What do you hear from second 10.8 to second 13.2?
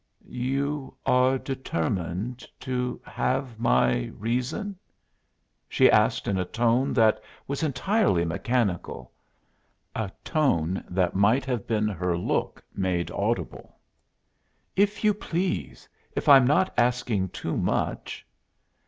that might have been her look made